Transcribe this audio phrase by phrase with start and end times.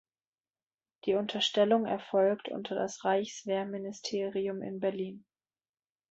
[1.05, 5.25] Die Unterstellung erfolgt unter das Reichswehrministerium in Berlin.